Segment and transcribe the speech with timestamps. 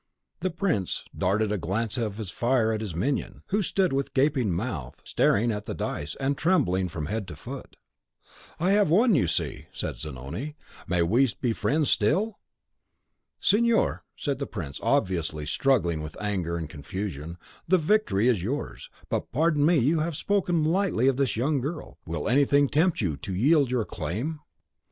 [0.39, 4.99] The prince darted a glance of fire at his minion, who stood with gaping mouth,
[5.03, 7.75] staring at the dice, and trembling from head to foot.
[8.59, 10.55] "I have won, you see," said Zanoni;
[10.87, 12.39] "may we be friends still?"
[13.39, 17.37] "Signor," said the prince, obviously struggling with anger and confusion,
[17.67, 18.89] "the victory is yours.
[19.07, 23.17] But pardon me, you have spoken lightly of this young girl, will anything tempt you
[23.17, 24.39] to yield your claim?"